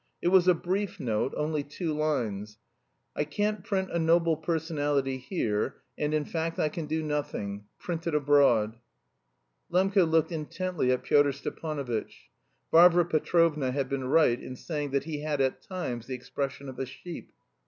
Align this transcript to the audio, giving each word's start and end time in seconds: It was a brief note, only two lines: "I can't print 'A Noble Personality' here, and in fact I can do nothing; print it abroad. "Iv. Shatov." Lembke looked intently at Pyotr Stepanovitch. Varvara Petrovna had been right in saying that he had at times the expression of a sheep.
It 0.19 0.29
was 0.29 0.47
a 0.47 0.55
brief 0.55 0.99
note, 0.99 1.31
only 1.37 1.61
two 1.61 1.93
lines: 1.93 2.57
"I 3.15 3.23
can't 3.23 3.63
print 3.63 3.91
'A 3.91 3.99
Noble 3.99 4.35
Personality' 4.35 5.19
here, 5.19 5.75
and 5.95 6.11
in 6.11 6.25
fact 6.25 6.57
I 6.57 6.69
can 6.69 6.87
do 6.87 7.03
nothing; 7.03 7.65
print 7.77 8.07
it 8.07 8.15
abroad. 8.15 8.77
"Iv. 8.77 8.79
Shatov." 8.79 9.91
Lembke 9.91 10.09
looked 10.09 10.31
intently 10.31 10.91
at 10.91 11.03
Pyotr 11.03 11.31
Stepanovitch. 11.33 12.31
Varvara 12.71 13.05
Petrovna 13.05 13.69
had 13.71 13.89
been 13.89 14.05
right 14.05 14.41
in 14.41 14.55
saying 14.55 14.89
that 14.89 15.03
he 15.03 15.21
had 15.21 15.39
at 15.39 15.61
times 15.61 16.07
the 16.07 16.15
expression 16.15 16.67
of 16.67 16.79
a 16.79 16.87
sheep. 16.87 17.31